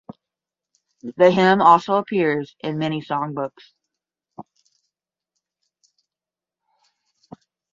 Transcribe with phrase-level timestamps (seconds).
[1.03, 3.73] The hymn also appears in many songbooks.